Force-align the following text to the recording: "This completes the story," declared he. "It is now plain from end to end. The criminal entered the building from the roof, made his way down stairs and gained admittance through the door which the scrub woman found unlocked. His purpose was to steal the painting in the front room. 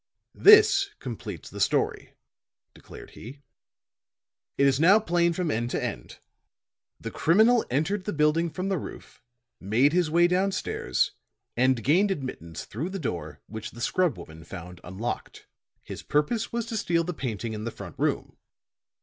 "This 0.33 0.89
completes 0.97 1.51
the 1.51 1.59
story," 1.59 2.15
declared 2.73 3.11
he. 3.11 3.43
"It 4.57 4.65
is 4.65 4.79
now 4.79 4.99
plain 4.99 5.31
from 5.31 5.51
end 5.51 5.69
to 5.69 5.83
end. 5.83 6.17
The 6.99 7.11
criminal 7.11 7.63
entered 7.69 8.05
the 8.05 8.11
building 8.11 8.49
from 8.49 8.69
the 8.69 8.79
roof, 8.79 9.21
made 9.59 9.93
his 9.93 10.09
way 10.09 10.25
down 10.27 10.53
stairs 10.53 11.11
and 11.55 11.83
gained 11.83 12.09
admittance 12.09 12.65
through 12.65 12.89
the 12.89 12.97
door 12.97 13.41
which 13.45 13.69
the 13.69 13.79
scrub 13.79 14.17
woman 14.17 14.43
found 14.43 14.81
unlocked. 14.83 15.45
His 15.83 16.01
purpose 16.01 16.51
was 16.51 16.65
to 16.65 16.77
steal 16.77 17.03
the 17.03 17.13
painting 17.13 17.53
in 17.53 17.65
the 17.65 17.69
front 17.69 17.93
room. 17.99 18.37